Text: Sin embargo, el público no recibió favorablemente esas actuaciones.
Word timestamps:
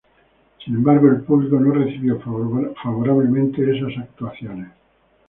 Sin 0.65 0.73
embargo, 0.73 1.09
el 1.09 1.21
público 1.21 1.59
no 1.59 1.71
recibió 1.75 2.19
favorablemente 2.19 3.61
esas 3.77 3.95
actuaciones. 3.99 4.69